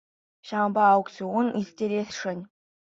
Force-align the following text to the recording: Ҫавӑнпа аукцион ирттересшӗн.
Ҫавӑнпа 0.51 0.83
аукцион 0.95 1.45
ирттересшӗн. 1.63 2.39